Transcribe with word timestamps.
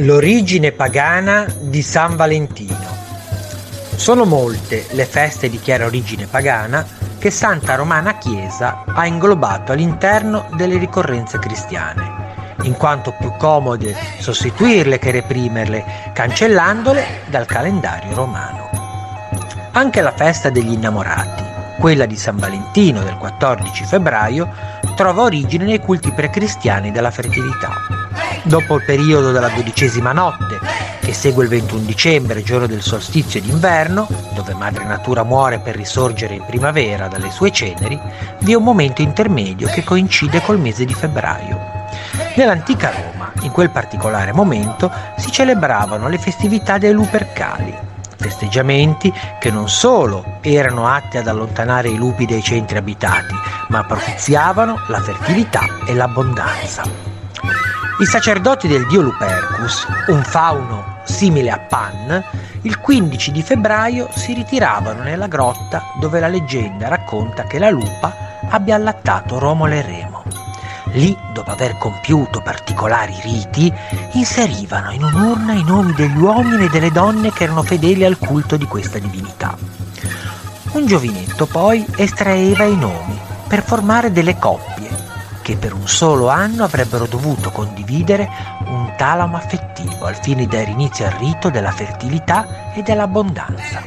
L'origine 0.00 0.72
pagana 0.72 1.46
di 1.58 1.80
San 1.80 2.16
Valentino. 2.16 2.94
Sono 3.94 4.26
molte 4.26 4.84
le 4.90 5.06
feste 5.06 5.48
di 5.48 5.58
chiara 5.58 5.86
origine 5.86 6.26
pagana 6.26 6.86
che 7.18 7.30
Santa 7.30 7.76
Romana 7.76 8.18
Chiesa 8.18 8.84
ha 8.84 9.06
inglobato 9.06 9.72
all'interno 9.72 10.50
delle 10.54 10.76
ricorrenze 10.76 11.38
cristiane, 11.38 12.56
in 12.64 12.74
quanto 12.74 13.14
più 13.18 13.32
comode 13.38 13.96
sostituirle 14.18 14.98
che 14.98 15.12
reprimerle, 15.12 16.12
cancellandole 16.12 17.22
dal 17.28 17.46
calendario 17.46 18.14
romano. 18.14 18.68
Anche 19.72 20.02
la 20.02 20.12
festa 20.12 20.50
degli 20.50 20.72
innamorati, 20.72 21.42
quella 21.78 22.06
di 22.06 22.16
San 22.16 22.36
Valentino 22.36 23.02
del 23.02 23.16
14 23.16 23.84
febbraio, 23.84 24.48
trova 24.94 25.22
origine 25.22 25.64
nei 25.64 25.80
culti 25.80 26.12
precristiani 26.12 26.90
della 26.90 27.10
fertilità 27.10 27.96
Dopo 28.46 28.76
il 28.76 28.84
periodo 28.84 29.32
della 29.32 29.48
dodicesima 29.48 30.12
notte, 30.12 30.60
che 31.00 31.12
segue 31.12 31.42
il 31.42 31.50
21 31.50 31.82
dicembre, 31.82 32.44
giorno 32.44 32.68
del 32.68 32.80
solstizio 32.80 33.40
d'inverno, 33.40 34.06
dove 34.34 34.54
Madre 34.54 34.84
Natura 34.84 35.24
muore 35.24 35.58
per 35.58 35.74
risorgere 35.74 36.34
in 36.34 36.44
primavera 36.46 37.08
dalle 37.08 37.32
sue 37.32 37.50
ceneri, 37.50 38.00
vi 38.40 38.52
è 38.52 38.56
un 38.56 38.62
momento 38.62 39.02
intermedio 39.02 39.66
che 39.66 39.82
coincide 39.82 40.40
col 40.42 40.60
mese 40.60 40.84
di 40.84 40.94
febbraio. 40.94 41.58
Nell'antica 42.36 42.92
Roma, 42.92 43.32
in 43.40 43.50
quel 43.50 43.70
particolare 43.70 44.32
momento, 44.32 44.92
si 45.16 45.32
celebravano 45.32 46.08
le 46.08 46.18
festività 46.18 46.78
dei 46.78 46.92
Lupercali, 46.92 47.76
festeggiamenti 48.16 49.12
che 49.38 49.50
non 49.50 49.68
solo 49.68 50.38
erano 50.40 50.86
atti 50.88 51.18
ad 51.18 51.28
allontanare 51.28 51.88
i 51.88 51.96
lupi 51.96 52.26
dai 52.26 52.42
centri 52.42 52.78
abitati, 52.78 53.34
ma 53.68 53.84
propiziavano 53.84 54.84
la 54.88 55.00
fertilità 55.00 55.62
e 55.86 55.94
l'abbondanza. 55.94 56.82
I 57.98 58.04
sacerdoti 58.04 58.68
del 58.68 58.86
dio 58.86 59.00
Lupercus, 59.00 59.86
un 60.08 60.22
fauno 60.22 60.98
simile 61.04 61.50
a 61.50 61.58
Pan, 61.58 62.22
il 62.62 62.78
15 62.78 63.32
di 63.32 63.42
febbraio 63.42 64.08
si 64.14 64.34
ritiravano 64.34 65.02
nella 65.02 65.28
grotta 65.28 65.82
dove 65.98 66.20
la 66.20 66.28
leggenda 66.28 66.88
racconta 66.88 67.44
che 67.44 67.58
la 67.58 67.70
lupa 67.70 68.12
abbia 68.50 68.74
allattato 68.74 69.38
Romolo 69.38 69.74
e 69.74 69.82
Remo. 69.82 70.15
Lì, 70.96 71.14
dopo 71.30 71.50
aver 71.50 71.76
compiuto 71.76 72.40
particolari 72.40 73.14
riti, 73.22 73.70
inserivano 74.12 74.92
in 74.92 75.02
un'urna 75.02 75.52
i 75.52 75.62
nomi 75.62 75.92
degli 75.92 76.16
uomini 76.16 76.64
e 76.64 76.68
delle 76.70 76.90
donne 76.90 77.32
che 77.32 77.44
erano 77.44 77.62
fedeli 77.62 78.02
al 78.02 78.16
culto 78.16 78.56
di 78.56 78.64
questa 78.64 78.98
divinità. 78.98 79.54
Un 80.72 80.86
giovinetto 80.86 81.44
poi 81.44 81.84
estraeva 81.96 82.64
i 82.64 82.76
nomi 82.76 83.18
per 83.46 83.62
formare 83.62 84.10
delle 84.10 84.38
coppie 84.38 84.88
che 85.42 85.56
per 85.56 85.74
un 85.74 85.86
solo 85.86 86.28
anno 86.28 86.64
avrebbero 86.64 87.06
dovuto 87.06 87.50
condividere 87.50 88.28
un 88.64 88.94
talamo 88.96 89.36
affettivo 89.36 90.06
al 90.06 90.16
fine 90.16 90.46
di 90.46 90.48
dare 90.48 90.70
inizio 90.70 91.04
al 91.04 91.12
rito 91.12 91.50
della 91.50 91.72
fertilità 91.72 92.72
e 92.72 92.82
dell'abbondanza. 92.82 93.82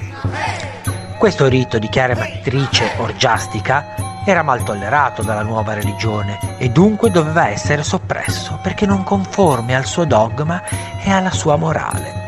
Questo 1.17 1.47
rito 1.47 1.80
di 1.80 1.89
chiara 1.89 2.15
matrice 2.15 2.93
orgiastica 2.97 4.08
era 4.25 4.43
mal 4.43 4.63
tollerato 4.63 5.21
dalla 5.21 5.41
nuova 5.41 5.73
religione 5.73 6.57
e 6.57 6.69
dunque 6.69 7.09
doveva 7.09 7.47
essere 7.47 7.83
soppresso 7.83 8.59
perché 8.61 8.85
non 8.85 9.03
conforme 9.03 9.75
al 9.75 9.85
suo 9.85 10.05
dogma 10.05 10.61
e 11.03 11.11
alla 11.11 11.31
sua 11.31 11.55
morale. 11.55 12.27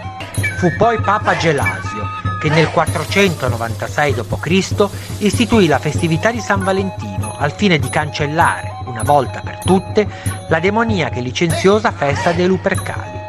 Fu 0.58 0.76
poi 0.78 1.00
Papa 1.00 1.36
Gelasio 1.38 2.10
che 2.40 2.50
nel 2.50 2.72
496 2.72 4.14
d.C. 4.14 4.88
istituì 5.20 5.68
la 5.68 5.78
festività 5.78 6.32
di 6.32 6.40
San 6.40 6.64
Valentino 6.64 7.36
al 7.38 7.52
fine 7.52 7.78
di 7.78 7.90
cancellare 7.90 8.80
una 8.92 9.04
volta 9.04 9.42
per 9.42 9.60
tutte, 9.64 10.08
la 10.48 10.60
demoniaca 10.60 11.16
e 11.16 11.22
licenziosa 11.22 11.92
festa 11.92 12.32
dei 12.32 12.46
Lupercali. 12.46 13.20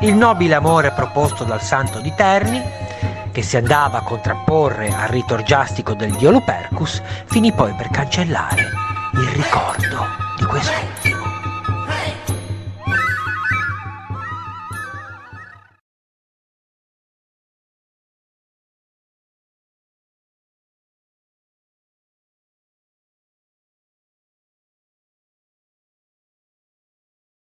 Il 0.00 0.14
nobile 0.14 0.54
amore 0.54 0.92
proposto 0.92 1.44
dal 1.44 1.62
santo 1.62 2.00
di 2.00 2.12
Terni, 2.14 2.62
che 3.36 3.42
si 3.42 3.58
andava 3.58 3.98
a 3.98 4.02
contrapporre 4.02 4.88
al 4.94 5.08
rito 5.08 5.34
orgiastico 5.34 5.92
del 5.92 6.16
dio 6.16 6.30
Lupercus, 6.30 7.02
finì 7.26 7.52
poi 7.52 7.74
per 7.74 7.90
cancellare 7.90 8.62
il 9.12 9.28
ricordo 9.28 10.06
di 10.38 10.44
quest'ultimo. 10.46 10.95